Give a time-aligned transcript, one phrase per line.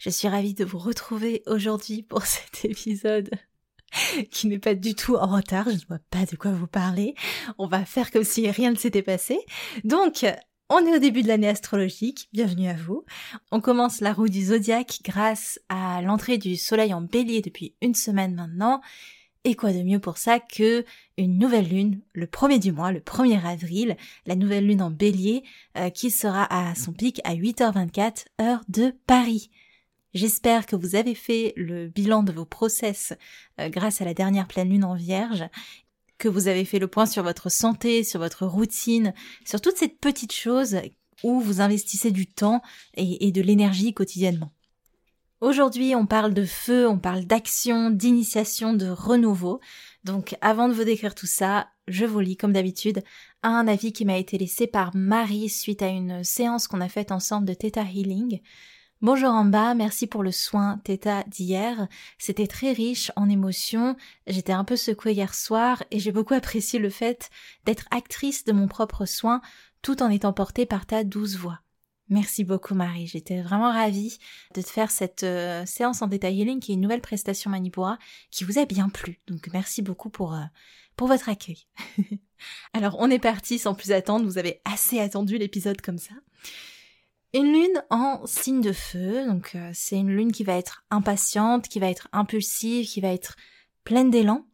[0.00, 3.28] Je suis ravie de vous retrouver aujourd'hui pour cet épisode
[4.30, 7.14] qui n'est pas du tout en retard, je ne vois pas de quoi vous parler.
[7.58, 9.38] On va faire comme si rien ne s'était passé.
[9.84, 10.24] Donc,
[10.70, 13.04] on est au début de l'année astrologique, bienvenue à vous.
[13.50, 17.94] On commence la roue du zodiaque grâce à l'entrée du soleil en bélier depuis une
[17.94, 18.80] semaine maintenant.
[19.44, 20.86] Et quoi de mieux pour ça que
[21.18, 25.42] une nouvelle lune, le premier du mois, le 1er avril, la nouvelle lune en bélier,
[25.76, 29.50] euh, qui sera à son pic à 8h24, heure de Paris.
[30.14, 33.12] J'espère que vous avez fait le bilan de vos process
[33.60, 35.44] euh, grâce à la dernière pleine lune en vierge,
[36.18, 39.88] que vous avez fait le point sur votre santé, sur votre routine, sur toutes ces
[39.88, 40.78] petites choses
[41.22, 42.62] où vous investissez du temps
[42.94, 44.50] et, et de l'énergie quotidiennement.
[45.40, 49.60] Aujourd'hui, on parle de feu, on parle d'action, d'initiation, de renouveau.
[50.04, 53.02] Donc avant de vous décrire tout ça, je vous lis comme d'habitude
[53.42, 57.10] un avis qui m'a été laissé par Marie suite à une séance qu'on a faite
[57.10, 58.40] ensemble de Theta Healing.
[59.02, 61.88] Bonjour en bas, merci pour le soin Theta d'hier.
[62.18, 63.96] C'était très riche en émotions.
[64.26, 67.30] J'étais un peu secouée hier soir et j'ai beaucoup apprécié le fait
[67.64, 69.40] d'être actrice de mon propre soin
[69.80, 71.60] tout en étant portée par ta douce voix.
[72.10, 74.18] Merci beaucoup Marie, j'étais vraiment ravie
[74.54, 77.96] de te faire cette euh, séance en détail healing qui est une nouvelle prestation Manipura
[78.30, 79.18] qui vous a bien plu.
[79.28, 80.44] Donc merci beaucoup pour, euh,
[80.96, 81.64] pour votre accueil.
[82.74, 86.12] Alors on est parti sans plus attendre, vous avez assez attendu l'épisode comme ça.
[87.32, 91.68] Une lune en signe de feu, donc euh, c'est une lune qui va être impatiente,
[91.68, 93.36] qui va être impulsive, qui va être
[93.84, 94.46] pleine d'élan.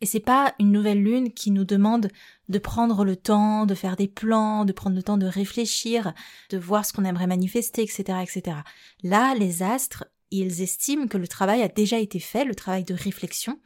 [0.00, 2.08] Et c'est pas une nouvelle lune qui nous demande
[2.48, 6.12] de prendre le temps, de faire des plans, de prendre le temps de réfléchir,
[6.50, 8.58] de voir ce qu'on aimerait manifester, etc., etc.
[9.02, 12.94] Là, les astres, ils estiment que le travail a déjà été fait, le travail de
[12.94, 13.58] réflexion,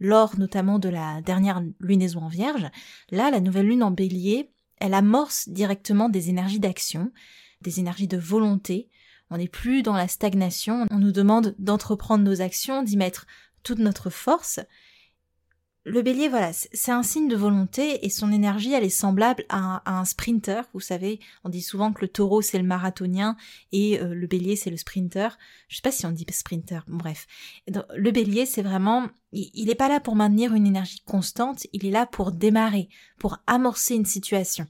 [0.00, 2.66] lors notamment de la dernière lunaison en vierge.
[3.10, 7.12] Là, la nouvelle lune en bélier, elle amorce directement des énergies d'action,
[7.62, 8.88] des énergies de volonté.
[9.30, 13.26] On n'est plus dans la stagnation, on nous demande d'entreprendre nos actions, d'y mettre
[13.62, 14.60] toute notre force,
[15.90, 19.82] le bélier, voilà, c'est un signe de volonté et son énergie, elle est semblable à
[19.84, 20.62] un, sprinter.
[20.72, 23.36] Vous savez, on dit souvent que le taureau, c'est le marathonien
[23.72, 25.36] et euh, le bélier, c'est le sprinter.
[25.68, 27.26] Je sais pas si on dit sprinter, bref.
[27.66, 31.90] le bélier, c'est vraiment, il n'est pas là pour maintenir une énergie constante, il est
[31.90, 34.66] là pour démarrer, pour amorcer une situation.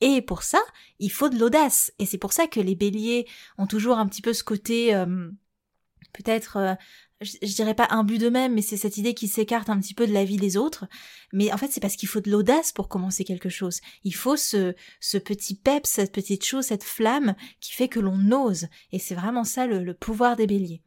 [0.00, 0.60] Et pour ça,
[0.98, 1.92] il faut de l'audace.
[1.98, 3.26] Et c'est pour ça que les béliers
[3.58, 4.94] ont toujours un petit peu ce côté...
[4.94, 5.30] Euh,
[6.12, 6.74] peut-être euh,
[7.20, 10.06] je, dirais pas un but d'eux-mêmes, mais c'est cette idée qui s'écarte un petit peu
[10.06, 10.86] de la vie des autres.
[11.32, 13.80] Mais en fait, c'est parce qu'il faut de l'audace pour commencer quelque chose.
[14.04, 18.30] Il faut ce, ce petit pep, cette petite chose, cette flamme qui fait que l'on
[18.32, 18.68] ose.
[18.92, 20.82] Et c'est vraiment ça le, le pouvoir des béliers.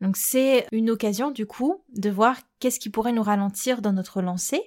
[0.00, 4.20] Donc c'est une occasion du coup de voir qu'est-ce qui pourrait nous ralentir dans notre
[4.20, 4.62] lancée,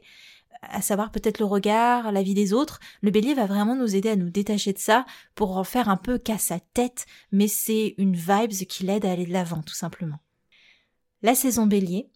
[0.62, 2.80] à savoir peut-être le regard, la vie des autres.
[3.02, 5.98] Le bélier va vraiment nous aider à nous détacher de ça pour en faire un
[5.98, 9.76] peu qu'à sa tête, mais c'est une vibe qui l'aide à aller de l'avant tout
[9.76, 10.20] simplement.
[11.26, 12.12] La saison bélier,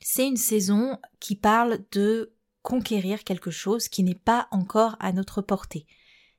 [0.00, 2.32] c'est une saison qui parle de
[2.62, 5.84] conquérir quelque chose qui n'est pas encore à notre portée,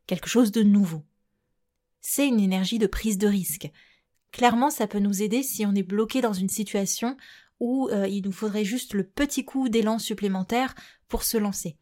[0.08, 1.04] quelque chose de nouveau.
[2.02, 3.72] C'est une énergie de prise de risque.
[4.32, 7.16] Clairement, ça peut nous aider si on est bloqué dans une situation
[7.60, 10.74] où euh, il nous faudrait juste le petit coup d'élan supplémentaire
[11.08, 11.78] pour se lancer.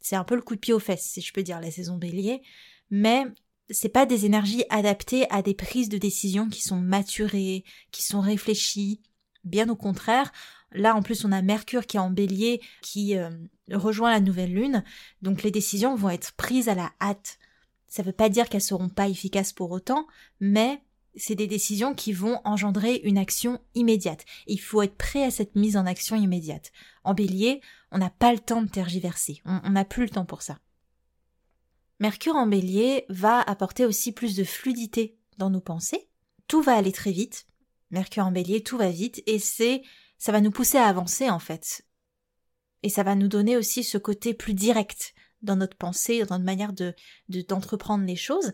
[0.00, 1.96] C'est un peu le coup de pied aux fesses, si je peux dire, la saison
[1.96, 2.42] bélier,
[2.90, 3.24] mais
[3.70, 7.62] c'est pas des énergies adaptées à des prises de décision qui sont maturées,
[7.92, 9.00] qui sont réfléchies,
[9.44, 10.32] Bien au contraire,
[10.72, 13.30] là en plus on a Mercure qui est en bélier, qui euh,
[13.72, 14.84] rejoint la nouvelle lune,
[15.22, 17.38] donc les décisions vont être prises à la hâte.
[17.86, 20.06] Ça ne veut pas dire qu'elles seront pas efficaces pour autant,
[20.40, 20.82] mais
[21.16, 24.24] c'est des décisions qui vont engendrer une action immédiate.
[24.46, 26.70] Il faut être prêt à cette mise en action immédiate.
[27.04, 27.60] En bélier,
[27.90, 30.58] on n'a pas le temps de tergiverser, on n'a plus le temps pour ça.
[32.00, 36.08] Mercure en bélier va apporter aussi plus de fluidité dans nos pensées.
[36.46, 37.47] Tout va aller très vite,
[37.90, 39.82] Mercure en bélier, tout va vite et c'est
[40.18, 41.82] ça va nous pousser à avancer en fait.
[42.82, 46.44] Et ça va nous donner aussi ce côté plus direct dans notre pensée, dans notre
[46.44, 46.94] manière de
[47.28, 48.52] d'entreprendre les choses.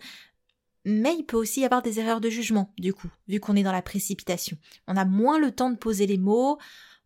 [0.85, 3.63] Mais il peut aussi y avoir des erreurs de jugement, du coup, vu qu'on est
[3.63, 4.59] dans la précipitation.
[4.87, 6.59] On a moins le temps de poser les mots,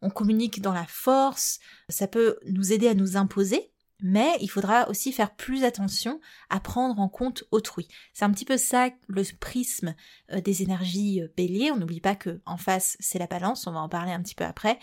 [0.02, 4.88] on communique dans la force, ça peut nous aider à nous imposer, mais il faudra
[4.88, 7.88] aussi faire plus attention à prendre en compte autrui.
[8.12, 9.94] C'est un petit peu ça le prisme
[10.32, 11.72] euh, des énergies euh, béliers.
[11.72, 14.34] On n'oublie pas que en face c'est la balance, on va en parler un petit
[14.34, 14.78] peu après.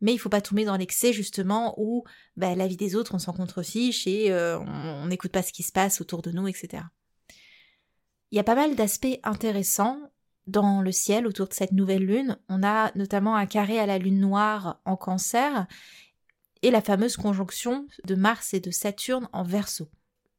[0.00, 2.04] Mais il faut pas tomber dans l'excès justement où
[2.36, 5.62] bah, la vie des autres on s'en contrefiche et euh, on n'écoute pas ce qui
[5.62, 6.84] se passe autour de nous, etc.
[8.30, 9.98] Il y a pas mal d'aspects intéressants
[10.46, 12.38] dans le ciel autour de cette nouvelle lune.
[12.48, 15.66] On a notamment un carré à la lune noire en cancer
[16.62, 19.88] et la fameuse conjonction de Mars et de Saturne en verso.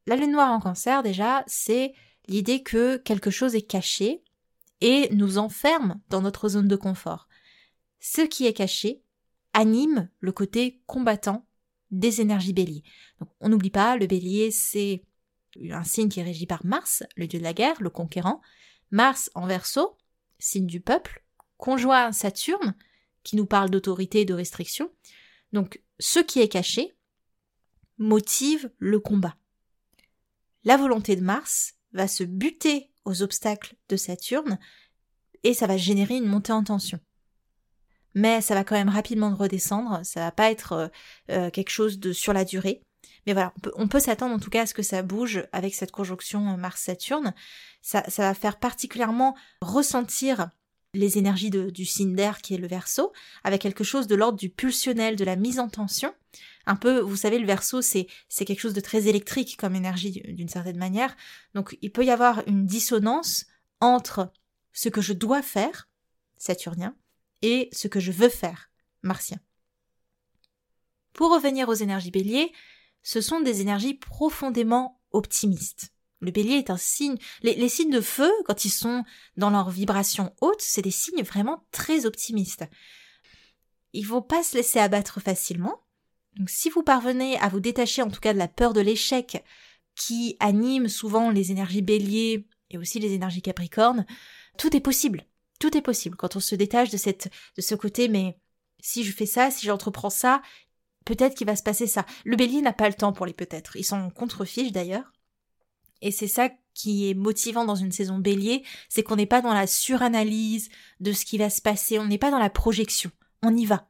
[0.06, 1.92] La lune noire en cancer, déjà, c'est
[2.26, 4.22] l'idée que quelque chose est caché
[4.80, 7.28] et nous enferme dans notre zone de confort.
[8.00, 9.02] Ce qui est caché
[9.52, 11.46] anime le côté combattant
[11.90, 12.84] des énergies béliers.
[13.40, 15.04] On n'oublie pas, le bélier, c'est
[15.70, 18.40] un signe qui est régi par Mars, le dieu de la guerre, le conquérant.
[18.90, 19.96] Mars en verso,
[20.38, 21.24] signe du peuple,
[21.56, 22.74] conjoint Saturne,
[23.22, 24.90] qui nous parle d'autorité et de restriction.
[25.52, 26.92] Donc, ce qui est caché
[27.98, 29.36] motive le combat.
[30.64, 34.58] La volonté de Mars va se buter aux obstacles de Saturne
[35.42, 36.98] et ça va générer une montée en tension.
[38.14, 40.88] Mais ça va quand même rapidement redescendre, ça va pas être euh,
[41.30, 42.82] euh, quelque chose de sur la durée.
[43.26, 45.92] Mais voilà, on peut, s'attendre en tout cas à ce que ça bouge avec cette
[45.92, 47.34] conjonction Mars-Saturne.
[47.82, 50.50] Ça, ça va faire particulièrement ressentir
[50.92, 53.12] les énergies du signe d'air qui est le verso,
[53.44, 56.14] avec quelque chose de l'ordre du pulsionnel, de la mise en tension.
[56.66, 60.22] Un peu, vous savez, le verso, c'est, c'est quelque chose de très électrique comme énergie
[60.28, 61.16] d'une certaine manière.
[61.54, 63.46] Donc, il peut y avoir une dissonance
[63.80, 64.32] entre
[64.72, 65.88] ce que je dois faire,
[66.36, 66.96] saturnien,
[67.42, 68.70] et ce que je veux faire,
[69.02, 69.38] martien.
[71.12, 72.52] Pour revenir aux énergies béliers,
[73.02, 75.92] ce sont des énergies profondément optimistes.
[76.20, 77.16] Le bélier est un signe.
[77.42, 79.04] Les, signes de feu, quand ils sont
[79.36, 82.64] dans leur vibration haute, c'est des signes vraiment très optimistes.
[83.92, 85.82] Il ne faut pas se laisser abattre facilement.
[86.36, 89.42] Donc si vous parvenez à vous détacher en tout cas de la peur de l'échec
[89.96, 94.06] qui anime souvent les énergies bélier et aussi les énergies capricornes,
[94.58, 95.24] tout est possible.
[95.58, 98.38] Tout est possible quand on se détache de cette de ce côté mais
[98.80, 100.40] si je fais ça, si j'entreprends ça,
[101.04, 102.06] peut-être qu'il va se passer ça.
[102.24, 103.76] Le bélier n'a pas le temps pour les peut-être.
[103.76, 105.12] Ils sont contre-fiches d'ailleurs.
[106.02, 109.52] Et c'est ça qui est motivant dans une saison bélier, c'est qu'on n'est pas dans
[109.52, 110.70] la suranalyse
[111.00, 113.10] de ce qui va se passer, on n'est pas dans la projection,
[113.42, 113.86] on y va.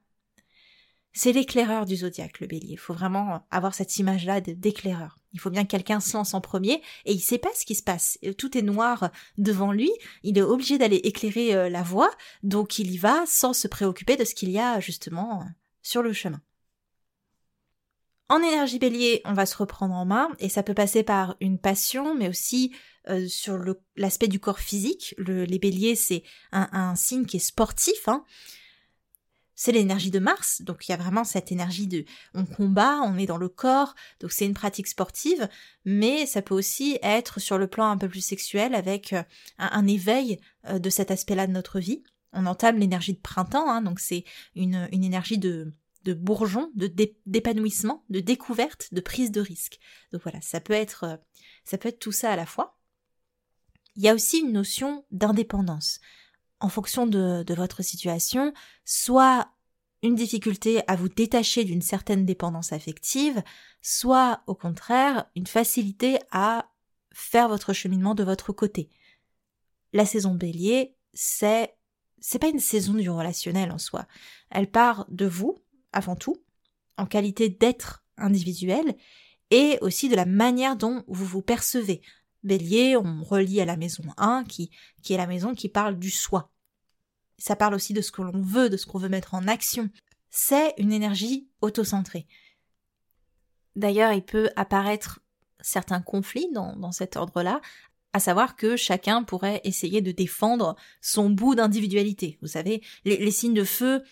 [1.13, 2.75] C'est l'éclaireur du zodiaque, le bélier.
[2.75, 5.19] Il faut vraiment avoir cette image-là d'éclaireur.
[5.33, 7.75] Il faut bien que quelqu'un se lance en premier et il sait pas ce qui
[7.75, 8.19] se passe.
[8.39, 9.91] Tout est noir devant lui.
[10.23, 12.11] Il est obligé d'aller éclairer euh, la voie.
[12.45, 15.45] Donc il y va sans se préoccuper de ce qu'il y a justement
[15.83, 16.41] sur le chemin.
[18.31, 21.59] En énergie bélier, on va se reprendre en main et ça peut passer par une
[21.59, 22.73] passion, mais aussi
[23.09, 23.59] euh, sur
[23.97, 25.17] l'aspect du corps physique.
[25.19, 26.23] les béliers, c'est
[26.53, 28.07] un, signe qui est sportif.
[28.07, 28.25] Hein.
[29.57, 33.19] C'est l'énergie de Mars, donc il y a vraiment cette énergie de on combat, on
[33.19, 35.49] est dans le corps, donc c'est une pratique sportive,
[35.85, 39.25] mais ça peut aussi être sur le plan un peu plus sexuel avec euh,
[39.59, 40.39] un, éveil
[40.69, 42.05] euh, de cet aspect-là de notre vie.
[42.33, 44.23] On entame l'énergie de printemps, hein, donc c'est
[44.55, 45.75] une énergie de
[46.05, 46.87] de bourgeon, de
[47.27, 49.79] d'épanouissement, de découverte, de prise de risque.
[50.13, 51.17] Donc voilà, ça peut être euh,
[51.65, 52.79] ça peut être tout ça à la fois.
[53.97, 56.01] Il y a aussi une notion d'indépendance.
[56.61, 58.53] En fonction de, de votre situation,
[58.85, 59.51] soit
[60.03, 63.43] une difficulté à vous détacher d'une certaine dépendance affective,
[63.83, 66.71] soit au contraire une facilité à
[67.13, 68.89] faire votre cheminement de votre côté.
[69.93, 71.75] La saison bélier, c'est
[72.21, 74.07] c'est pas une saison du relationnel en soi.
[74.51, 76.37] Elle part de vous, avant tout,
[76.97, 78.97] en qualité d'être individuel,
[79.51, 82.03] et aussi de la manière dont vous vous percevez.
[82.43, 84.71] Bélier, on relie à la maison 1, qui,
[85.03, 86.51] qui est la maison qui parle du soi.
[87.39, 89.91] Ça parle aussi de ce que l'on veut, de ce qu'on veut mettre en action.
[90.31, 92.27] C'est une énergie autocentrée.
[93.77, 95.21] D'ailleurs, il peut apparaître
[95.61, 97.61] certains conflits dans, dans cet ordre-là,
[98.13, 102.39] à savoir que chacun pourrait essayer de défendre son bout d'individualité.
[102.41, 104.03] Vous savez, les signes de feu,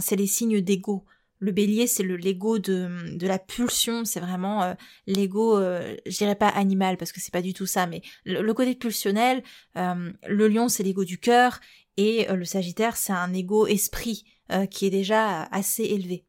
[0.00, 1.04] c'est les signes d'ego.
[1.38, 4.74] Le bélier, c'est le l'ego de, de la pulsion, c'est vraiment euh,
[5.06, 8.50] l'ego, euh, je dirais pas animal parce que c'est pas du tout ça, mais le,
[8.54, 9.42] côté pulsionnel.
[9.76, 11.60] Euh, le lion, c'est l'ego du cœur
[11.98, 14.24] et le sagittaire, c'est un ego esprit
[14.70, 16.26] qui est déjà assez élevé.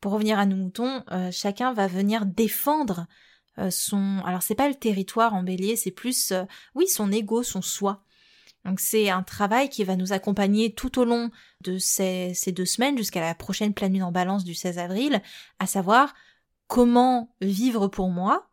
[0.00, 3.06] Pour revenir à nos moutons, chacun va venir défendre
[3.68, 4.22] son.
[4.24, 6.32] Alors c'est pas le territoire en bélier, c'est plus,
[6.74, 8.02] oui, son ego, son soi.
[8.64, 11.30] Donc c'est un travail qui va nous accompagner tout au long
[11.62, 15.20] de ces, deux semaines jusqu'à la prochaine pleine lune en balance du 16 avril,
[15.58, 16.14] à savoir
[16.68, 18.50] comment vivre pour moi,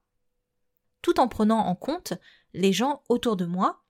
[1.01, 2.13] tout en prenant en compte
[2.53, 3.83] les gens autour de moi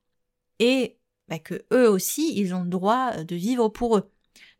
[0.59, 0.99] et
[1.29, 4.11] bah, que eux aussi, ils ont le droit de vivre pour eux.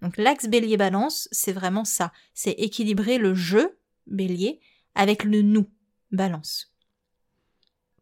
[0.01, 2.13] Donc l'axe bélier balance, c'est vraiment ça.
[2.33, 3.59] C'est équilibrer le je,
[4.07, 4.61] bélier,
[4.95, 5.69] avec le nous,
[6.11, 6.68] balance.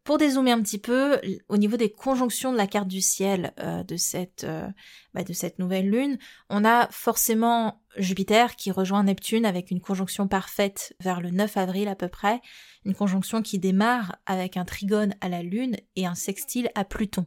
[0.08, 3.82] Pour dézoomer un petit peu, au niveau des conjonctions de la carte du ciel euh,
[3.82, 4.66] de, cette, euh,
[5.12, 6.16] bah, de cette nouvelle lune,
[6.48, 11.88] on a forcément Jupiter qui rejoint Neptune avec une conjonction parfaite vers le 9 avril
[11.88, 12.40] à peu près,
[12.86, 17.26] une conjonction qui démarre avec un trigone à la lune et un sextile à Pluton.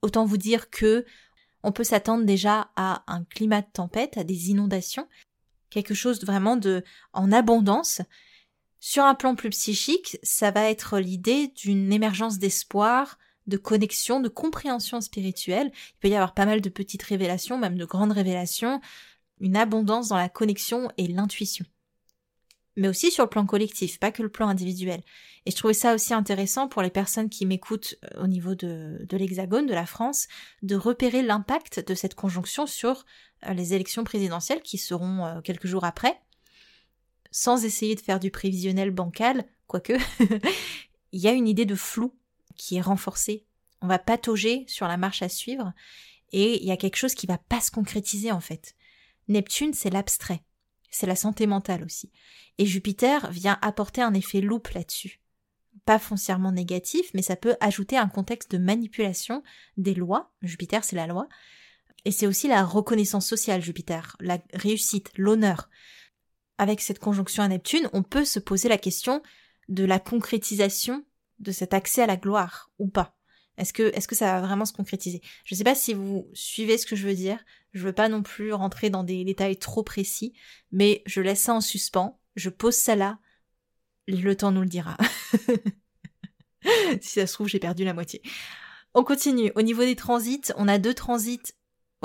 [0.00, 1.04] Autant vous dire que
[1.62, 5.08] on peut s'attendre déjà à un climat de tempête, à des inondations,
[5.68, 8.00] quelque chose vraiment de en abondance
[8.86, 14.28] sur un plan plus psychique, ça va être l'idée d'une émergence d'espoir, de connexion, de
[14.28, 15.72] compréhension spirituelle.
[15.72, 18.82] Il peut y avoir pas mal de petites révélations, même de grandes révélations,
[19.40, 21.64] une abondance dans la connexion et l'intuition.
[22.76, 25.00] Mais aussi sur le plan collectif, pas que le plan individuel.
[25.46, 28.98] Et je trouvais ça aussi intéressant pour les personnes qui m'écoutent euh, au niveau de,
[29.08, 30.28] de l'Hexagone, de la France,
[30.62, 33.06] de repérer l'impact de cette conjonction sur
[33.46, 36.20] euh, les élections présidentielles qui seront euh, quelques jours après
[37.36, 39.94] sans essayer de faire du prévisionnel bancal, quoique,
[41.12, 42.14] il y a une idée de flou
[42.54, 43.44] qui est renforcée.
[43.82, 45.72] On va patauger sur la marche à suivre
[46.30, 48.76] et il y a quelque chose qui va pas se concrétiser en fait.
[49.26, 50.44] Neptune, c'est l'abstrait.
[50.90, 52.12] C'est la santé mentale aussi.
[52.58, 55.20] Et Jupiter vient apporter un effet loupe là-dessus.
[55.86, 59.42] Pas foncièrement négatif, mais ça peut ajouter un contexte de manipulation
[59.76, 60.32] des lois.
[60.40, 61.28] Jupiter, c'est la loi.
[62.04, 65.68] Et c'est aussi la reconnaissance sociale, Jupiter, la réussite, l'honneur
[66.58, 69.22] avec cette conjonction à Neptune, on peut se poser la question
[69.68, 71.04] de la concrétisation
[71.40, 73.16] de cet accès à la gloire ou pas.
[73.56, 75.20] Est-ce que, ça va vraiment se concrétiser?
[75.44, 77.38] Je ne sais pas si vous suivez ce que je veux dire.
[77.72, 80.32] Je veux pas non plus rentrer dans des détails trop précis,
[80.72, 82.20] mais je laisse ça en suspens.
[82.34, 83.18] Je pose ça là.
[84.08, 84.96] Le temps nous le dira.
[87.00, 88.22] si ça se trouve, j'ai perdu la moitié.
[88.92, 89.52] On continue.
[89.54, 91.54] Au niveau des transits, on a deux transits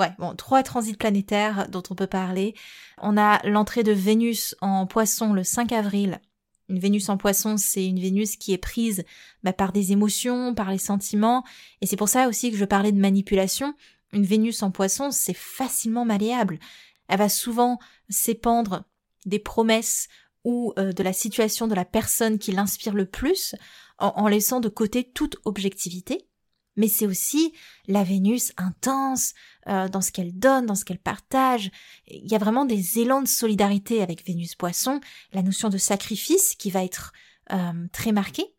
[0.00, 2.54] Ouais, bon, trois transits planétaires dont on peut parler.
[3.02, 6.22] On a l'entrée de Vénus en poisson le 5 avril.
[6.70, 9.04] Une Vénus en poisson, c'est une Vénus qui est prise
[9.42, 11.44] bah, par des émotions, par les sentiments.
[11.82, 13.74] Et c'est pour ça aussi que je parlais de manipulation.
[14.14, 16.60] Une Vénus en poisson, c'est facilement malléable.
[17.08, 17.78] Elle va souvent
[18.08, 18.84] s'épandre
[19.26, 20.08] des promesses
[20.44, 23.54] ou euh, de la situation de la personne qui l'inspire le plus,
[23.98, 26.29] en laissant de côté toute objectivité
[26.76, 27.52] mais c'est aussi
[27.86, 29.34] la Vénus intense
[29.68, 31.70] euh, dans ce qu'elle donne, dans ce qu'elle partage.
[32.06, 35.00] Il y a vraiment des élans de solidarité avec Vénus Poisson,
[35.32, 37.12] la notion de sacrifice qui va être
[37.52, 38.54] euh, très marquée.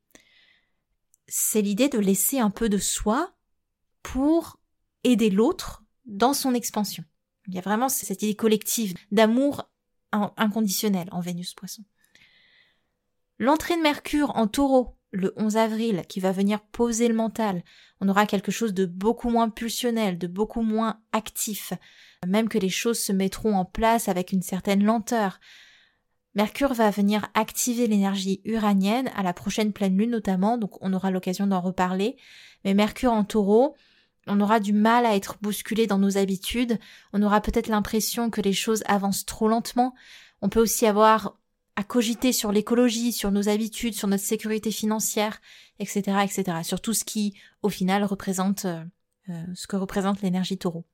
[1.28, 3.34] C'est l'idée de laisser un peu de soi
[4.04, 4.60] pour
[5.04, 7.04] aider l'autre dans son expansion.
[7.48, 9.70] Il y a vraiment cette idée collective d'amour
[10.12, 11.84] inconditionnel en Vénus Poisson.
[13.40, 17.64] L'entrée de Mercure en taureau le 11 avril qui va venir poser le mental.
[18.00, 21.74] On aura quelque chose de beaucoup moins pulsionnel, de beaucoup moins actif,
[22.26, 25.40] même que les choses se mettront en place avec une certaine lenteur.
[26.34, 31.12] Mercure va venir activer l'énergie uranienne à la prochaine pleine lune notamment, donc on aura
[31.12, 32.16] l'occasion d'en reparler.
[32.64, 33.76] Mais Mercure en taureau,
[34.28, 36.80] on aura du mal à être bousculé dans nos habitudes,
[37.12, 39.94] on aura peut-être l'impression que les choses avancent trop lentement,
[40.42, 41.38] on peut aussi avoir
[41.76, 45.42] à cogiter sur l'écologie, sur nos habitudes, sur notre sécurité financière,
[45.80, 48.84] etc., etc., sur tout ce qui, au final, représente euh,
[49.30, 50.86] euh, ce que représente l'énergie taureau.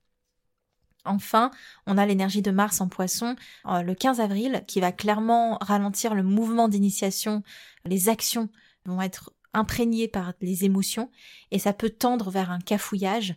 [1.04, 1.50] Enfin,
[1.86, 3.34] on a l'énergie de Mars en poisson
[3.66, 7.42] euh, le 15 avril qui va clairement ralentir le mouvement d'initiation,
[7.84, 8.48] les actions
[8.84, 11.10] vont être imprégnées par les émotions
[11.50, 13.34] et ça peut tendre vers un cafouillage,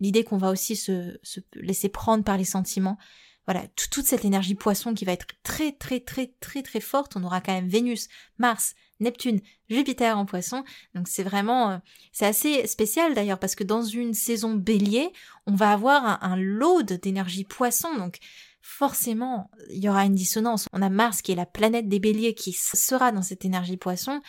[0.00, 1.18] l'idée qu'on va aussi se
[1.54, 2.98] laisser prendre par les sentiments,
[3.46, 7.16] voilà, toute cette énergie poisson qui va être très très très très très forte.
[7.16, 8.08] On aura quand même Vénus,
[8.38, 10.64] Mars, Neptune, Jupiter en poisson.
[10.94, 11.78] Donc c'est vraiment, euh,
[12.12, 15.12] c'est assez spécial d'ailleurs parce que dans une saison bélier,
[15.46, 17.94] on va avoir un, load d'énergie poisson.
[17.96, 18.18] Donc
[18.60, 20.66] forcément, il y aura une dissonance.
[20.72, 24.22] On a Mars qui est la planète des béliers qui sera dans cette énergie poisson.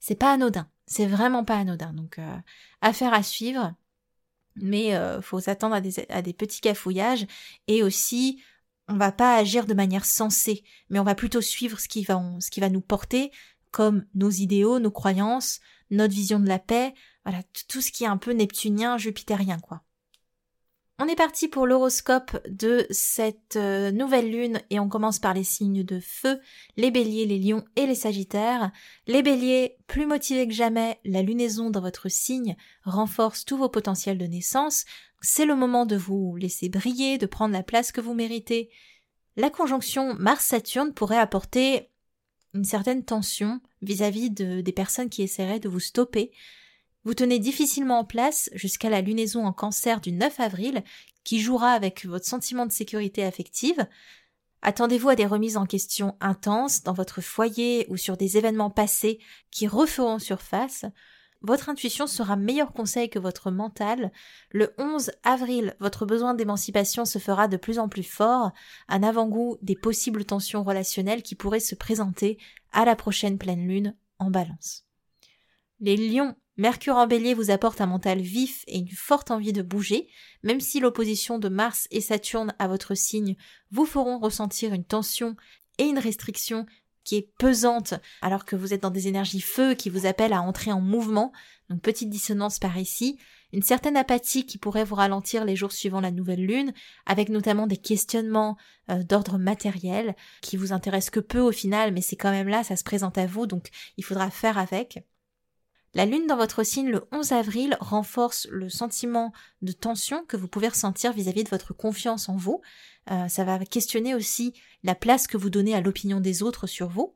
[0.00, 0.68] C'est pas anodin.
[0.86, 1.92] C'est vraiment pas anodin.
[1.92, 2.36] Donc euh,
[2.80, 3.74] affaire à suivre.
[4.58, 7.26] Mais euh, faut s'attendre à des, à des petits cafouillages
[7.68, 8.40] et aussi
[8.88, 12.22] on va pas agir de manière sensée, mais on va plutôt suivre ce qui va,
[12.40, 13.32] ce qui va nous porter,
[13.70, 18.08] comme nos idéaux, nos croyances, notre vision de la paix, voilà, tout ce qui est
[18.08, 19.82] un peu neptunien, jupitérien, quoi.
[20.98, 25.44] On est parti pour l'horoscope de cette euh, nouvelle lune et on commence par les
[25.44, 26.40] signes de feu,
[26.78, 28.70] les béliers, les lions et les sagittaires.
[29.06, 34.16] Les béliers, plus motivés que jamais, la lunaison dans votre signe renforce tous vos potentiels
[34.16, 34.86] de naissance.
[35.20, 38.70] C'est le moment de vous laisser briller, de prendre la place que vous méritez.
[39.36, 41.90] La conjonction Mars-Saturne pourrait apporter
[42.54, 46.32] une certaine tension vis-à-vis de, des personnes qui essaieraient de vous stopper.
[47.04, 50.82] Vous tenez difficilement en place jusqu'à la lunaison en cancer du 9 avril,
[51.22, 53.86] qui jouera avec votre sentiment de sécurité affective.
[54.62, 59.18] Attendez-vous à des remises en question intenses dans votre foyer ou sur des événements passés
[59.50, 60.84] qui referont surface.
[61.42, 64.10] Votre intuition sera meilleur conseil que votre mental.
[64.50, 68.52] Le 11 avril, votre besoin d'émancipation se fera de plus en plus fort,
[68.88, 72.38] un avant-goût des possibles tensions relationnelles qui pourraient se présenter
[72.72, 74.86] à la prochaine pleine lune en balance.
[75.80, 79.60] Les lions, Mercure en bélier vous apporte un mental vif et une forte envie de
[79.60, 80.08] bouger,
[80.42, 83.36] même si l'opposition de Mars et Saturne à votre signe
[83.70, 85.36] vous feront ressentir une tension
[85.76, 86.64] et une restriction
[87.06, 90.42] qui est pesante alors que vous êtes dans des énergies feu qui vous appellent à
[90.42, 91.32] entrer en mouvement.
[91.70, 93.18] Donc petite dissonance par ici,
[93.52, 96.74] une certaine apathie qui pourrait vous ralentir les jours suivant la nouvelle lune,
[97.06, 98.56] avec notamment des questionnements
[98.90, 102.64] euh, d'ordre matériel qui vous intéressent que peu au final, mais c'est quand même là,
[102.64, 105.04] ça se présente à vous, donc il faudra faire avec.
[105.96, 110.46] La lune dans votre signe le 11 avril renforce le sentiment de tension que vous
[110.46, 112.60] pouvez ressentir vis-à-vis de votre confiance en vous.
[113.10, 116.90] Euh, ça va questionner aussi la place que vous donnez à l'opinion des autres sur
[116.90, 117.14] vous.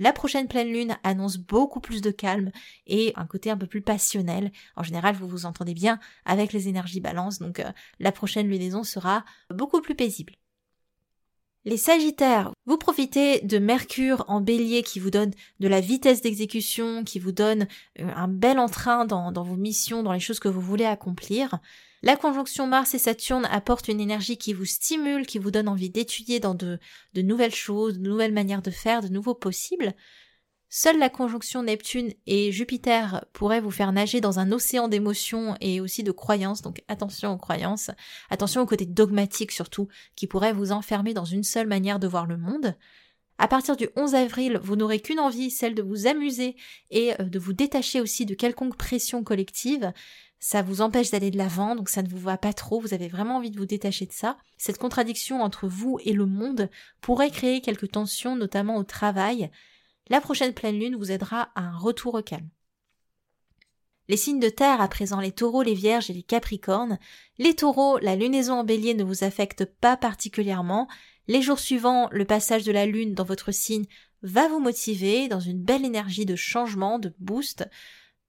[0.00, 2.50] La prochaine pleine lune annonce beaucoup plus de calme
[2.86, 4.52] et un côté un peu plus passionnel.
[4.74, 7.70] En général, vous vous entendez bien avec les énergies balance, donc euh,
[8.00, 10.32] la prochaine lunaison sera beaucoup plus paisible.
[11.64, 17.04] Les Sagittaires, vous profitez de Mercure en bélier qui vous donne de la vitesse d'exécution,
[17.04, 17.68] qui vous donne
[18.00, 21.60] euh, un bel entrain dans, vos missions, dans les choses que vous voulez accomplir.
[22.02, 25.90] La conjonction Mars et Saturne apporte une énergie qui vous stimule, qui vous donne envie
[25.90, 26.78] d'étudier dans de
[27.14, 29.94] nouvelles choses, de nouvelles manières de faire, de nouveaux possibles.
[30.74, 35.82] Seule la conjonction Neptune et Jupiter pourrait vous faire nager dans un océan d'émotions et
[35.82, 37.90] aussi de croyances, donc attention aux croyances,
[38.30, 42.24] attention au côté dogmatique surtout, qui pourrait vous enfermer dans une seule manière de voir
[42.24, 42.74] le monde.
[43.36, 46.56] À partir du 11 avril, vous n'aurez qu'une envie, celle de vous amuser
[46.90, 49.92] et euh, de vous détacher aussi de quelconque pression collective.
[50.40, 53.08] Ça vous empêche d'aller de l'avant, donc ça ne vous va pas trop, vous avez
[53.08, 54.38] vraiment envie de vous détacher de ça.
[54.56, 56.70] Cette contradiction entre vous et le monde
[57.02, 59.50] pourrait créer quelques tensions, notamment au travail,
[60.12, 62.50] la prochaine pleine lune vous aidera à un retour au calme.
[64.08, 66.98] Les signes de terre, à présent les taureaux, les vierges et les capricornes.
[67.38, 70.86] Les taureaux, la lunaison en bélier ne vous affecte pas particulièrement.
[71.28, 73.86] Les jours suivants, le passage de la lune dans votre signe
[74.20, 77.66] va vous motiver dans une belle énergie de changement, de boost.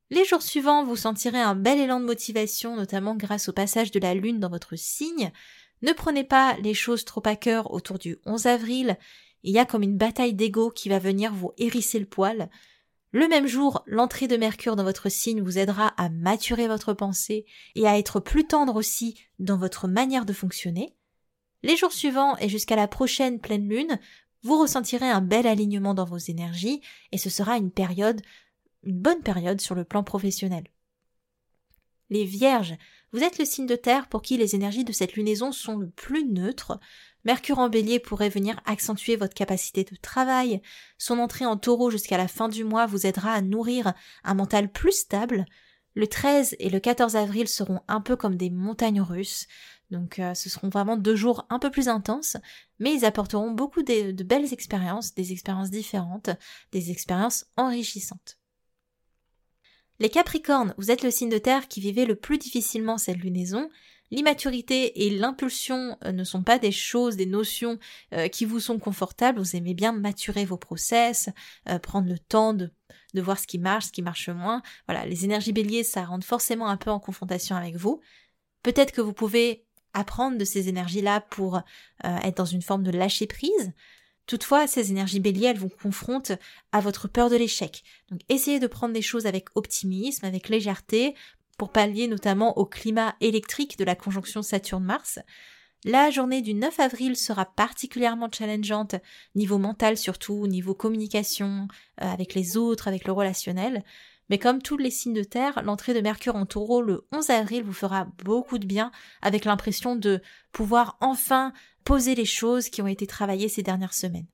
[0.09, 3.99] Les jours suivants, vous sentirez un bel élan de motivation, notamment grâce au passage de
[3.99, 5.33] la lune dans votre signe.
[5.81, 8.97] Ne prenez pas les choses trop à cœur autour du 11 avril.
[9.43, 12.49] Il y a comme une bataille d'ego qui va venir vous hérisser le poil.
[13.11, 17.45] Le même jour, l'entrée de Mercure dans votre signe vous aidera à maturer votre pensée
[17.75, 20.95] et à être plus tendre aussi dans votre manière de fonctionner.
[21.61, 23.99] Les jours suivants et jusqu'à la prochaine pleine lune,
[24.41, 28.21] vous ressentirez un bel alignement dans vos énergies et ce sera une période,
[28.83, 30.65] une bonne période sur le plan professionnel.
[32.09, 32.75] Les vierges,
[33.11, 35.89] vous êtes le signe de terre pour qui les énergies de cette lunaison sont le
[35.89, 36.79] plus neutres.
[37.25, 40.61] Mercure en bélier pourrait venir accentuer votre capacité de travail.
[40.97, 44.71] Son entrée en taureau jusqu'à la fin du mois vous aidera à nourrir un mental
[44.71, 45.45] plus stable.
[45.95, 49.47] Le 13 et le 14 avril seront un peu comme des montagnes russes.
[49.91, 52.35] Donc euh, ce seront vraiment deux jours un peu plus intenses,
[52.79, 56.31] mais ils apporteront beaucoup de, de belles expériences, des expériences différentes,
[56.71, 58.39] des expériences enrichissantes.
[59.99, 63.69] Les Capricornes, vous êtes le signe de terre qui vivait le plus difficilement cette lunaison.
[64.13, 67.79] L'immaturité et l'impulsion euh, ne sont pas des choses, des notions
[68.13, 69.39] euh, qui vous sont confortables.
[69.39, 71.29] Vous aimez bien maturer vos process,
[71.67, 72.69] euh, prendre le temps de,
[73.15, 74.61] voir ce qui marche, ce qui marche moins.
[74.87, 78.01] Voilà, les énergies béliers, ça rentre forcément un peu en confrontation avec vous.
[78.61, 81.61] Peut-être que vous pouvez apprendre de ces énergies-là pour
[82.03, 83.73] être dans une forme de lâcher prise.
[84.25, 86.31] Toutefois, ces énergies béliers, elles vous confrontent
[86.71, 87.83] à votre peur de l'échec.
[88.09, 91.13] Donc essayez de prendre des choses avec optimisme, avec légèreté,
[91.57, 95.19] pour pallier notamment au climat électrique de la conjonction Saturne-Mars.
[95.85, 98.95] La journée du 9 avril sera particulièrement challengeante,
[99.35, 101.67] niveau mental surtout, niveau communication,
[102.01, 103.83] euh, avec les autres, avec le relationnel.
[104.29, 107.63] Mais comme tous les signes de terre, l'entrée de Mercure en taureau le 11 avril
[107.63, 110.21] vous fera beaucoup de bien, avec l'impression de
[110.53, 111.51] pouvoir enfin
[111.83, 114.27] poser les choses qui ont été travaillées ces dernières semaines.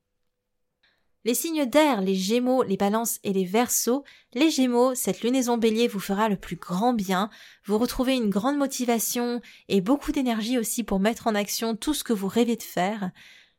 [1.26, 5.86] Les signes d'air, les gémeaux, les balances et les versos, les gémeaux, cette lunaison bélier
[5.86, 7.28] vous fera le plus grand bien,
[7.66, 12.04] vous retrouvez une grande motivation et beaucoup d'énergie aussi pour mettre en action tout ce
[12.04, 13.10] que vous rêvez de faire.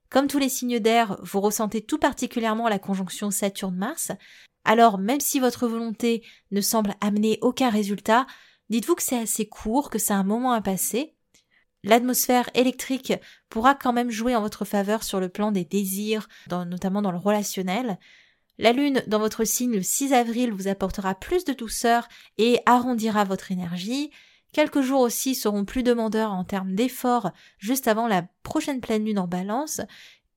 [0.09, 4.11] Comme tous les signes d'air, vous ressentez tout particulièrement la conjonction Saturne-Mars,
[4.65, 8.25] alors même si votre volonté ne semble amener aucun résultat,
[8.69, 11.15] dites-vous que c'est assez court, que c'est un moment à passer,
[11.83, 13.13] l'atmosphère électrique
[13.49, 17.17] pourra quand même jouer en votre faveur sur le plan des désirs, notamment dans le
[17.17, 17.97] relationnel.
[18.57, 23.23] La lune dans votre signe le 6 avril vous apportera plus de douceur et arrondira
[23.23, 24.11] votre énergie.
[24.53, 29.19] Quelques jours aussi seront plus demandeurs en termes d'efforts juste avant la prochaine pleine lune
[29.19, 29.81] en balance.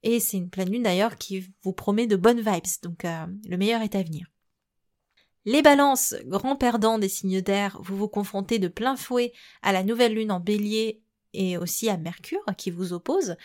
[0.05, 3.57] Et c'est une pleine lune d'ailleurs qui vous promet de bonnes vibes, donc euh, le
[3.57, 4.27] meilleur est à venir.
[5.47, 9.83] Les balances, grands perdants des signes d'air, vous vous confrontez de plein fouet à la
[9.83, 11.04] nouvelle lune en bélier
[11.35, 13.37] et aussi à Mercure qui vous oppose.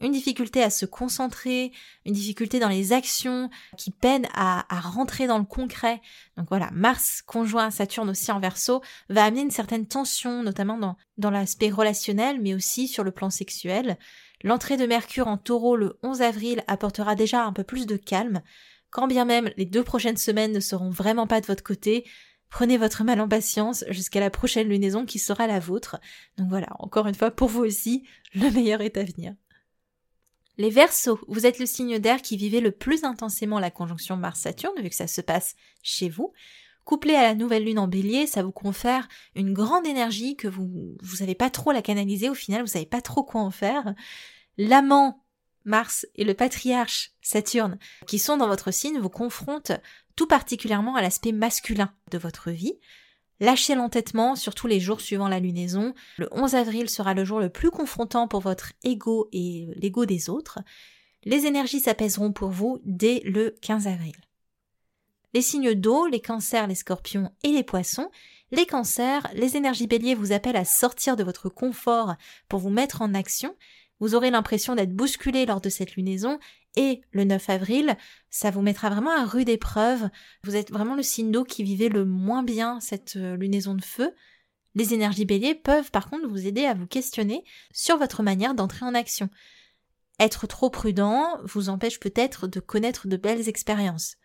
[0.00, 1.70] Une difficulté à se concentrer,
[2.06, 6.00] une difficulté dans les actions qui peinent à, rentrer dans le concret.
[6.36, 10.96] Donc voilà, Mars conjoint Saturne aussi en verso va amener une certaine tension, notamment dans,
[11.18, 13.96] dans l'aspect relationnel, mais aussi sur le plan sexuel.
[14.42, 18.42] L'entrée de Mercure en taureau le 11 avril apportera déjà un peu plus de calme,
[18.90, 22.04] quand bien même les deux prochaines semaines ne seront vraiment pas de votre côté,
[22.52, 25.98] prenez votre mal en patience jusqu'à la prochaine lunaison qui sera la vôtre.
[26.36, 29.34] Donc voilà, encore une fois, pour vous aussi, le meilleur est à venir.
[30.58, 34.80] Les Verseaux, vous êtes le signe d'air qui vivait le plus intensément la conjonction Mars-Saturne,
[34.82, 36.32] vu que ça se passe chez vous.
[36.84, 40.96] Couplé à la nouvelle lune en bélier, ça vous confère une grande énergie que vous,
[41.00, 43.94] vous savez pas trop la canaliser, au final, vous savez pas trop quoi en faire.
[44.58, 45.21] L'amant
[45.64, 49.72] Mars et le patriarche Saturne qui sont dans votre signe vous confrontent
[50.16, 52.78] tout particulièrement à l'aspect masculin de votre vie.
[53.40, 55.94] Lâchez l'entêtement, surtout les jours suivant la lunaison.
[56.16, 60.30] Le 11 avril sera le jour le plus confrontant pour votre ego et l'ego des
[60.30, 60.60] autres.
[61.24, 64.14] Les énergies s'apaiseront pour vous dès le 15 avril.
[65.34, 68.10] Les signes d'eau, les cancers, les scorpions et les poissons.
[68.50, 72.16] Les cancers, les énergies béliers vous appellent à sortir de votre confort
[72.48, 73.56] pour vous mettre en action
[74.02, 76.40] vous aurez l'impression d'être bousculé lors de cette lunaison
[76.74, 77.96] et le 9 avril,
[78.30, 80.08] ça vous mettra vraiment à rude épreuve.
[80.42, 83.84] Vous êtes vraiment le signe d'eau qui vivait le moins bien cette euh, lunaison de
[83.84, 84.12] feu.
[84.74, 88.84] Les énergies béliers peuvent par contre vous aider à vous questionner sur votre manière d'entrer
[88.84, 89.30] en action.
[90.18, 94.16] Être trop prudent vous empêche peut-être de connaître de belles expériences.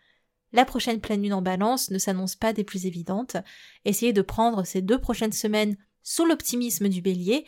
[0.50, 3.36] La prochaine pleine lune en balance ne s'annonce pas des plus évidentes.
[3.84, 7.44] Essayez de prendre ces deux prochaines semaines sous l'optimisme du bélier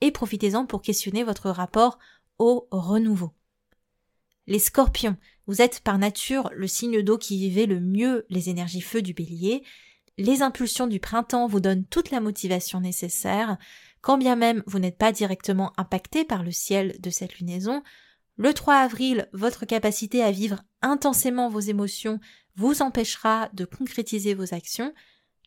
[0.00, 1.98] et profitez-en pour questionner votre rapport
[2.38, 3.32] au renouveau.
[4.46, 8.80] Les scorpions, vous êtes par nature le signe d'eau qui vivait le mieux les énergies
[8.80, 9.62] feu du bélier.
[10.18, 13.58] Les impulsions du printemps vous donnent toute la motivation nécessaire.
[14.00, 17.82] Quand bien même vous n'êtes pas directement impacté par le ciel de cette lunaison,
[18.36, 22.20] le 3 avril, votre capacité à vivre intensément vos émotions
[22.56, 24.94] vous empêchera de concrétiser vos actions.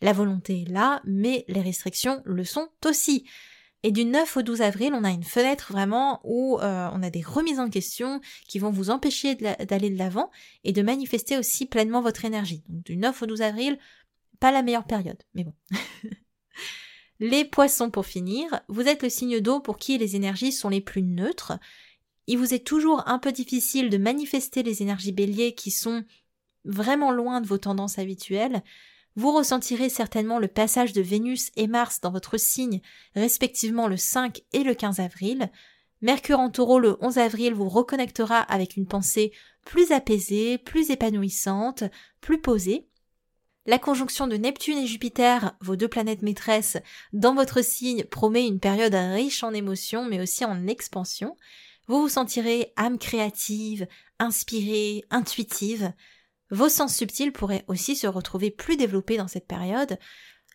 [0.01, 3.25] La volonté est là, mais les restrictions le sont aussi.
[3.83, 7.09] Et du 9 au 12 avril, on a une fenêtre vraiment où euh, on a
[7.09, 10.31] des remises en question qui vont vous empêcher d'aller de l'avant
[10.63, 12.63] et de manifester aussi pleinement votre énergie.
[12.69, 13.77] Donc du 9 au 12 avril,
[14.39, 15.53] pas la meilleure période, mais bon.
[17.19, 20.81] les poissons pour finir, vous êtes le signe d'eau pour qui les énergies sont les
[20.81, 21.53] plus neutres.
[22.27, 26.05] Il vous est toujours un peu difficile de manifester les énergies béliers qui sont
[26.63, 28.63] vraiment loin de vos tendances habituelles,
[29.15, 32.81] vous ressentirez certainement le passage de Vénus et Mars dans votre signe,
[33.15, 35.51] respectivement le 5 et le 15 avril.
[36.01, 39.31] Mercure en taureau le 11 avril vous reconnectera avec une pensée
[39.65, 41.83] plus apaisée, plus épanouissante,
[42.19, 42.87] plus posée.
[43.65, 46.77] La conjonction de Neptune et Jupiter, vos deux planètes maîtresses,
[47.13, 51.37] dans votre signe promet une période riche en émotions mais aussi en expansion.
[51.87, 53.87] Vous vous sentirez âme créative,
[54.19, 55.93] inspirée, intuitive.
[56.51, 59.97] Vos sens subtils pourraient aussi se retrouver plus développés dans cette période.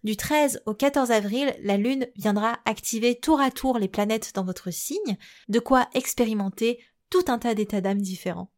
[0.05, 4.45] Du 13 au 14 avril, la Lune viendra activer tour à tour les planètes dans
[4.45, 5.17] votre signe,
[5.49, 6.79] de quoi expérimenter
[7.11, 8.53] tout un tas d'états d'âme différents.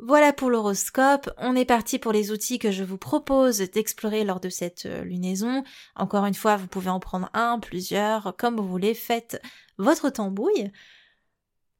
[0.00, 4.40] Voilà pour l'horoscope, on est parti pour les outils que je vous propose d'explorer lors
[4.40, 5.62] de cette euh, lunaison.
[5.94, 9.40] Encore une fois, vous pouvez en prendre un, plusieurs, comme vous voulez, faites
[9.78, 10.72] votre tambouille.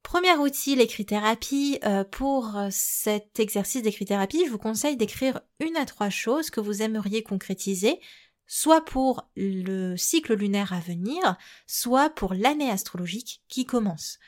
[0.03, 1.79] Premier outil, l'écrit-thérapie.
[1.85, 6.61] Euh, pour euh, cet exercice d'écrit-thérapie, je vous conseille d'écrire une à trois choses que
[6.61, 8.01] vous aimeriez concrétiser,
[8.47, 11.37] soit pour le cycle lunaire à venir,
[11.67, 14.19] soit pour l'année astrologique qui commence.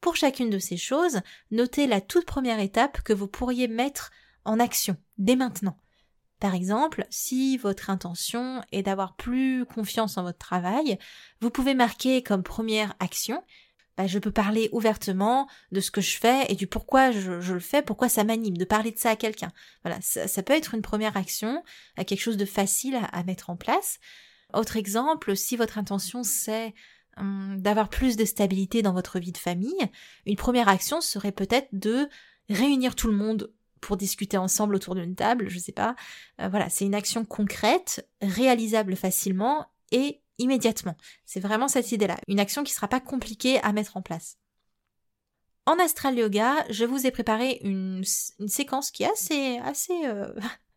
[0.00, 4.10] Pour chacune de ces choses, notez la toute première étape que vous pourriez mettre
[4.44, 5.76] en action dès maintenant.
[6.40, 10.98] Par exemple, si votre intention est d'avoir plus confiance en votre travail,
[11.42, 13.44] vous pouvez marquer comme première action
[14.00, 17.60] bah, je peux parler ouvertement de ce que je fais et du pourquoi je, le
[17.60, 19.52] fais, pourquoi ça m'anime, de parler de ça à quelqu'un.
[19.84, 21.62] Voilà, ça, peut être une première action,
[21.98, 23.98] quelque chose de facile à, mettre en place.
[24.54, 26.72] Autre exemple, si votre intention c'est
[27.18, 29.90] hum, d'avoir plus de stabilité dans votre vie de famille,
[30.24, 32.08] une première action serait peut-être de
[32.48, 35.94] réunir tout le monde pour discuter ensemble autour d'une table, je sais pas.
[36.40, 40.96] Euh, voilà, c'est une action concrète, réalisable facilement et immédiatement.
[41.24, 42.16] C'est vraiment cette idée-là.
[42.28, 44.36] Une action qui sera pas compliquée à mettre en place.
[45.66, 50.32] En astral yoga, je vous ai préparé une, séquence qui est assez, assez, euh,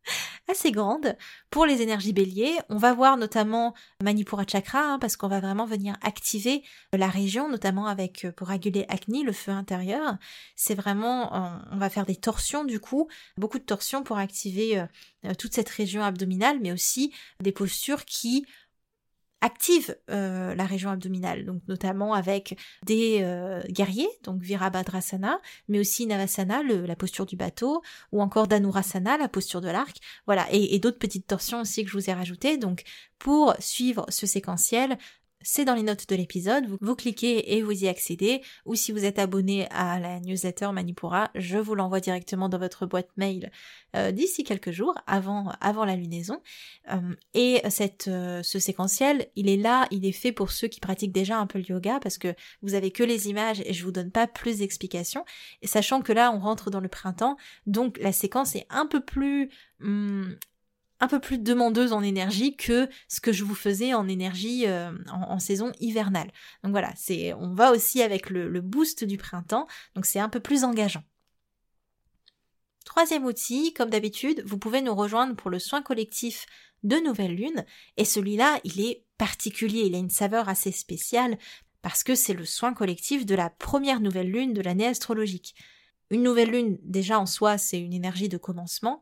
[0.49, 1.17] assez grande
[1.49, 2.60] pour les énergies béliers.
[2.69, 3.73] On va voir notamment
[4.04, 8.49] Manipura Chakra hein, parce qu'on va vraiment venir activer la région, notamment avec euh, pour
[8.49, 10.17] réguler Agni, le feu intérieur.
[10.56, 11.32] C'est vraiment,
[11.71, 14.80] on va faire des torsions du coup, beaucoup de torsions pour activer
[15.26, 18.45] euh, toute cette région abdominale, mais aussi des postures qui
[19.43, 26.08] active euh, la région abdominale, donc notamment avec des euh, guerriers, donc Virabhadrasana, mais aussi
[26.08, 27.82] Navasana, la posture du bateau,
[28.13, 31.91] ou encore Dhanurasana, la posture de l'arc, voilà, et, et d'autres petites torsions aussi que
[31.91, 32.58] je vous ai rajoutées.
[32.58, 32.84] Donc
[33.19, 34.97] pour suivre ce séquentiel,
[35.43, 39.06] c'est dans les notes de l'épisode, vous, cliquez et vous y accédez, ou si vous
[39.06, 43.51] êtes abonné à la newsletter Manipura, je vous l'envoie directement dans votre boîte mail
[43.95, 46.41] euh, d'ici quelques jours, avant, avant la lunaison.
[46.91, 51.12] Euh, et euh, ce séquentiel, il est là, il est fait pour ceux qui pratiquent
[51.12, 53.91] déjà un peu le yoga, parce que vous avez que les images et je vous
[53.91, 55.25] donne pas plus d'explications,
[55.63, 59.49] sachant que là, on rentre dans le printemps, donc la séquence est un peu plus...
[59.82, 60.38] Hum,
[61.03, 64.89] un peu plus demandeuse en énergie que ce que je vous faisais en énergie euh,
[65.11, 66.31] en, saison hivernale.
[66.63, 70.29] Donc voilà, c'est on va aussi avec le, le boost du printemps, donc c'est un
[70.29, 71.03] peu plus engageant.
[72.85, 76.45] Troisième outil, comme d'habitude, vous pouvez nous rejoindre pour le soin collectif
[76.83, 77.65] de nouvelle lune,
[77.97, 81.37] et celui-là, il est particulier, il a une saveur assez spéciale,
[81.81, 85.53] parce que c'est le soin collectif de la première nouvelle lune de l'année astrologique.
[86.11, 89.01] Une nouvelle lune, déjà en soi, c'est une énergie de commencement,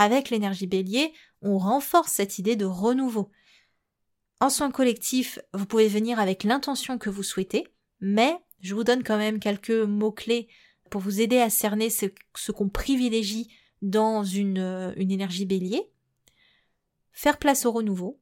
[0.00, 3.30] avec l'énergie bélier, on renforce cette idée de renouveau.
[4.40, 7.66] En soins collectifs, vous pouvez venir avec l'intention que vous souhaitez,
[8.00, 10.48] mais je vous donne quand même quelques mots-clés
[10.90, 12.06] pour vous aider à cerner ce,
[12.50, 13.48] qu'on privilégie
[13.82, 15.90] dans une, euh, une énergie bélier.
[17.12, 18.20] Faire place au renouveau,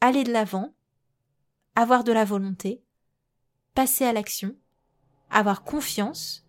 [0.00, 0.74] aller de l'avant,
[1.74, 2.82] avoir de la volonté,
[3.74, 4.56] passer à l'action,
[5.30, 6.46] avoir confiance,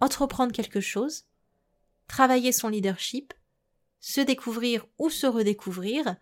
[0.00, 1.26] entreprendre quelque chose,
[2.06, 3.34] travailler son leadership,
[4.04, 6.16] se découvrir ou se redécouvrir.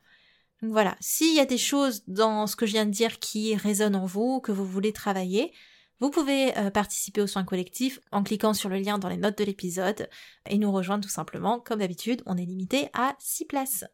[0.62, 3.96] Voilà, s'il y a des choses dans ce que je viens de dire qui résonnent
[3.96, 5.52] en vous, que vous voulez travailler,
[5.98, 9.36] vous pouvez euh, participer aux soins collectifs en cliquant sur le lien dans les notes
[9.36, 10.08] de l'épisode
[10.48, 11.58] et nous rejoindre tout simplement.
[11.58, 13.84] Comme d'habitude, on est limité à 6 places.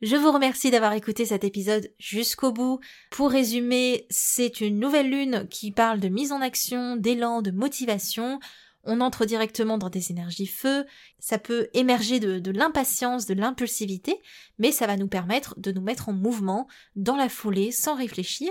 [0.00, 2.78] Je vous remercie d'avoir écouté cet épisode jusqu'au bout.
[3.10, 8.38] Pour résumer, c'est une nouvelle lune qui parle de mise en action, d'élan, de motivation
[8.86, 10.86] on entre directement dans des énergies feu,
[11.18, 14.20] ça peut émerger de, l'impatience, de l'impulsivité,
[14.58, 18.50] mais ça va nous permettre de nous mettre en mouvement dans la foulée sans réfléchir.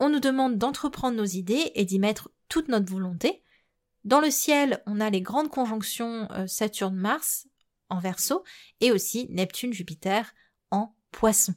[0.00, 3.42] On nous demande d'entreprendre nos idées et d'y mettre toute notre volonté.
[4.04, 7.48] Dans le ciel, on a les grandes conjonctions euh, Saturne-Mars
[7.90, 8.44] en verso
[8.80, 10.34] et aussi Neptune-Jupiter
[10.70, 11.54] en poisson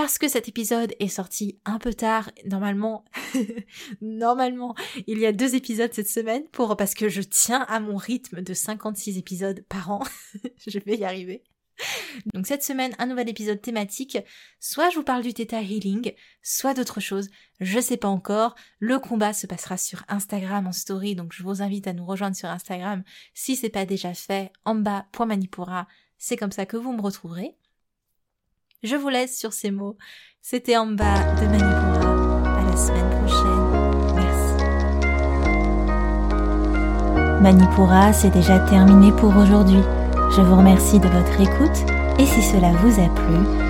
[0.00, 3.04] parce que cet épisode est sorti un peu tard, normalement,
[4.00, 4.74] normalement,
[5.06, 8.40] il y a deux épisodes cette semaine pour, parce que je tiens à mon rythme
[8.40, 10.02] de 56 épisodes par an.
[10.66, 11.42] je vais y arriver.
[12.32, 14.16] Donc cette semaine, un nouvel épisode thématique.
[14.58, 17.28] Soit je vous parle du Theta Healing, soit d'autre chose.
[17.60, 18.54] Je sais pas encore.
[18.78, 22.36] Le combat se passera sur Instagram en story, donc je vous invite à nous rejoindre
[22.36, 23.02] sur Instagram
[23.34, 24.50] si c'est pas déjà fait.
[24.64, 25.86] En bas, point manipura.
[26.16, 27.58] C'est comme ça que vous me retrouverez.
[28.82, 29.96] Je vous laisse sur ces mots.
[30.40, 32.40] C'était en bas de Manipura.
[32.58, 34.14] À la semaine prochaine.
[34.14, 34.64] Merci.
[37.42, 39.82] Manipura, c'est déjà terminé pour aujourd'hui.
[40.34, 41.84] Je vous remercie de votre écoute
[42.18, 43.69] et si cela vous a plu,